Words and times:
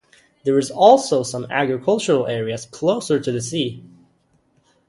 There 0.45 0.57
is 0.57 0.71
also 0.71 1.21
some 1.21 1.45
agricultural 1.51 2.25
areas 2.25 2.65
closer 2.65 3.19
to 3.19 3.31
the 3.31 3.39
sea. 3.39 3.83